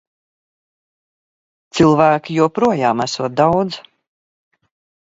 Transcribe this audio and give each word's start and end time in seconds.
Cilvēki 1.79 2.39
joprojām 2.41 3.07
esot 3.07 3.39
daudz. 3.45 3.81